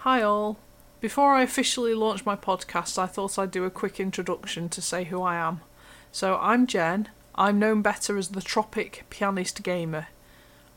Hi, 0.00 0.22
all. 0.22 0.58
Before 1.00 1.34
I 1.34 1.42
officially 1.42 1.92
launch 1.92 2.24
my 2.24 2.36
podcast, 2.36 2.96
I 2.96 3.06
thought 3.06 3.38
I'd 3.38 3.50
do 3.50 3.64
a 3.64 3.70
quick 3.70 3.98
introduction 3.98 4.68
to 4.68 4.80
say 4.80 5.04
who 5.04 5.22
I 5.22 5.34
am. 5.36 5.62
So, 6.12 6.38
I'm 6.40 6.68
Jen. 6.68 7.08
I'm 7.34 7.58
known 7.58 7.82
better 7.82 8.16
as 8.16 8.28
the 8.28 8.42
Tropic 8.42 9.04
Pianist 9.10 9.62
Gamer. 9.64 10.06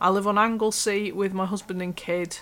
I 0.00 0.08
live 0.08 0.26
on 0.26 0.36
Anglesey 0.36 1.12
with 1.12 1.32
my 1.32 1.46
husband 1.46 1.80
and 1.80 1.94
kid, 1.94 2.38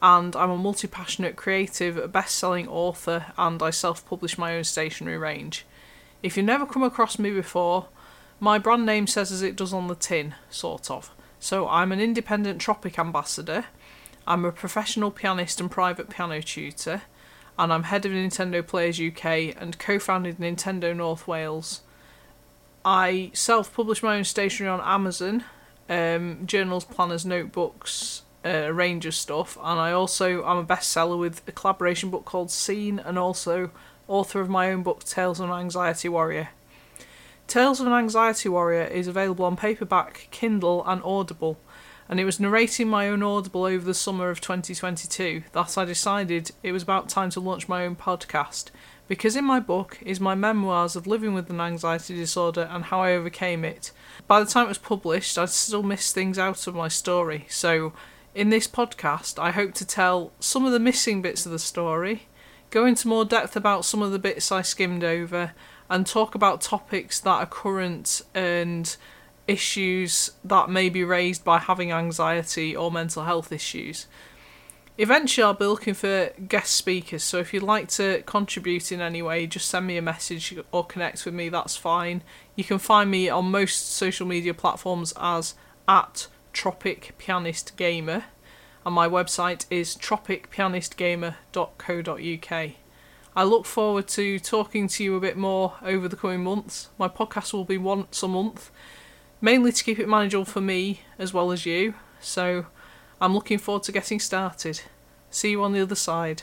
and 0.00 0.36
I'm 0.36 0.50
a 0.50 0.56
multi 0.56 0.86
passionate 0.86 1.34
creative, 1.34 2.12
best 2.12 2.36
selling 2.36 2.68
author, 2.68 3.32
and 3.36 3.60
I 3.60 3.70
self 3.70 4.06
publish 4.06 4.38
my 4.38 4.54
own 4.54 4.64
stationery 4.64 5.18
range. 5.18 5.66
If 6.22 6.36
you've 6.36 6.46
never 6.46 6.66
come 6.66 6.84
across 6.84 7.18
me 7.18 7.32
before, 7.32 7.86
my 8.38 8.58
brand 8.58 8.86
name 8.86 9.08
says 9.08 9.32
as 9.32 9.42
it 9.42 9.56
does 9.56 9.72
on 9.72 9.88
the 9.88 9.96
tin, 9.96 10.34
sort 10.50 10.88
of. 10.88 11.10
So, 11.40 11.66
I'm 11.68 11.90
an 11.90 12.00
independent 12.00 12.60
Tropic 12.60 12.96
ambassador. 12.96 13.64
I'm 14.28 14.44
a 14.44 14.52
professional 14.52 15.10
pianist 15.10 15.58
and 15.58 15.70
private 15.70 16.10
piano 16.10 16.42
tutor, 16.42 17.00
and 17.58 17.72
I'm 17.72 17.84
head 17.84 18.04
of 18.04 18.12
Nintendo 18.12 18.64
Players 18.64 19.00
UK 19.00 19.56
and 19.58 19.78
co 19.78 19.98
founded 19.98 20.36
Nintendo 20.36 20.94
North 20.94 21.26
Wales. 21.26 21.80
I 22.84 23.30
self 23.32 23.72
publish 23.72 24.02
my 24.02 24.18
own 24.18 24.24
stationery 24.24 24.70
on 24.70 24.82
Amazon, 24.82 25.44
um, 25.88 26.42
journals, 26.44 26.84
planners, 26.84 27.24
notebooks, 27.24 28.20
uh, 28.44 28.66
a 28.66 28.72
range 28.72 29.06
of 29.06 29.14
stuff, 29.14 29.56
and 29.62 29.80
I 29.80 29.92
also 29.92 30.44
I'm 30.44 30.58
a 30.58 30.64
bestseller 30.64 31.18
with 31.18 31.40
a 31.48 31.52
collaboration 31.52 32.10
book 32.10 32.26
called 32.26 32.50
Scene, 32.50 32.98
and 32.98 33.18
also 33.18 33.70
author 34.08 34.42
of 34.42 34.50
my 34.50 34.70
own 34.70 34.82
book 34.82 35.04
Tales 35.04 35.40
of 35.40 35.48
an 35.48 35.56
Anxiety 35.56 36.10
Warrior. 36.10 36.50
Tales 37.46 37.80
of 37.80 37.86
an 37.86 37.94
Anxiety 37.94 38.50
Warrior 38.50 38.84
is 38.84 39.08
available 39.08 39.46
on 39.46 39.56
paperback, 39.56 40.28
Kindle, 40.30 40.84
and 40.86 41.02
Audible 41.02 41.56
and 42.08 42.18
it 42.18 42.24
was 42.24 42.40
narrating 42.40 42.88
my 42.88 43.08
own 43.08 43.22
Audible 43.22 43.64
over 43.64 43.84
the 43.84 43.94
summer 43.94 44.30
of 44.30 44.40
2022 44.40 45.42
that 45.52 45.76
I 45.76 45.84
decided 45.84 46.52
it 46.62 46.72
was 46.72 46.82
about 46.82 47.08
time 47.08 47.30
to 47.30 47.40
launch 47.40 47.68
my 47.68 47.84
own 47.84 47.96
podcast. 47.96 48.70
Because 49.08 49.36
in 49.36 49.44
my 49.44 49.60
book 49.60 49.98
is 50.02 50.20
my 50.20 50.34
memoirs 50.34 50.96
of 50.96 51.06
living 51.06 51.34
with 51.34 51.50
an 51.50 51.60
anxiety 51.60 52.14
disorder 52.14 52.68
and 52.70 52.84
how 52.84 53.00
I 53.00 53.12
overcame 53.12 53.64
it. 53.64 53.90
By 54.26 54.40
the 54.40 54.46
time 54.46 54.66
it 54.66 54.70
was 54.70 54.78
published, 54.78 55.38
I'd 55.38 55.50
still 55.50 55.82
missed 55.82 56.14
things 56.14 56.38
out 56.38 56.66
of 56.66 56.74
my 56.74 56.88
story. 56.88 57.46
So, 57.48 57.92
in 58.34 58.50
this 58.50 58.68
podcast, 58.68 59.38
I 59.38 59.50
hope 59.50 59.74
to 59.74 59.86
tell 59.86 60.32
some 60.40 60.64
of 60.64 60.72
the 60.72 60.78
missing 60.78 61.22
bits 61.22 61.46
of 61.46 61.52
the 61.52 61.58
story, 61.58 62.28
go 62.70 62.84
into 62.84 63.08
more 63.08 63.24
depth 63.24 63.56
about 63.56 63.86
some 63.86 64.02
of 64.02 64.12
the 64.12 64.18
bits 64.18 64.52
I 64.52 64.62
skimmed 64.62 65.02
over, 65.02 65.52
and 65.90 66.06
talk 66.06 66.34
about 66.34 66.60
topics 66.60 67.18
that 67.20 67.30
are 67.30 67.46
current 67.46 68.20
and 68.34 68.94
issues 69.48 70.30
that 70.44 70.70
may 70.70 70.88
be 70.88 71.02
raised 71.02 71.42
by 71.42 71.58
having 71.58 71.90
anxiety 71.90 72.76
or 72.76 72.92
mental 72.92 73.24
health 73.24 73.50
issues. 73.50 74.06
Eventually, 74.98 75.42
I'll 75.44 75.54
be 75.54 75.64
looking 75.64 75.94
for 75.94 76.30
guest 76.48 76.76
speakers, 76.76 77.22
so 77.22 77.38
if 77.38 77.54
you'd 77.54 77.62
like 77.62 77.88
to 77.90 78.22
contribute 78.26 78.90
in 78.92 79.00
any 79.00 79.22
way, 79.22 79.46
just 79.46 79.68
send 79.68 79.86
me 79.86 79.96
a 79.96 80.02
message 80.02 80.58
or 80.72 80.84
connect 80.84 81.24
with 81.24 81.34
me, 81.34 81.48
that's 81.48 81.76
fine. 81.76 82.22
You 82.56 82.64
can 82.64 82.78
find 82.78 83.08
me 83.10 83.28
on 83.28 83.50
most 83.50 83.92
social 83.92 84.26
media 84.26 84.54
platforms 84.54 85.14
as 85.16 85.54
at 85.86 86.26
Tropic 86.52 87.14
Pianist 87.16 87.76
Gamer, 87.76 88.24
and 88.84 88.94
my 88.94 89.08
website 89.08 89.66
is 89.70 89.96
tropicpianistgamer.co.uk. 89.96 92.70
I 93.36 93.44
look 93.44 93.66
forward 93.66 94.08
to 94.08 94.40
talking 94.40 94.88
to 94.88 95.04
you 95.04 95.14
a 95.14 95.20
bit 95.20 95.36
more 95.36 95.74
over 95.80 96.08
the 96.08 96.16
coming 96.16 96.42
months. 96.42 96.88
My 96.98 97.06
podcast 97.06 97.52
will 97.52 97.64
be 97.64 97.78
once 97.78 98.20
a 98.24 98.28
month, 98.28 98.72
mainly 99.40 99.72
to 99.72 99.84
keep 99.84 99.98
it 99.98 100.08
manageable 100.08 100.44
for 100.44 100.60
me 100.60 101.00
as 101.18 101.32
well 101.32 101.50
as 101.50 101.66
you. 101.66 101.94
So 102.20 102.66
I'm 103.20 103.34
looking 103.34 103.58
forward 103.58 103.84
to 103.84 103.92
getting 103.92 104.20
started. 104.20 104.82
See 105.30 105.50
you 105.50 105.62
on 105.62 105.72
the 105.72 105.80
other 105.80 105.94
side. 105.94 106.42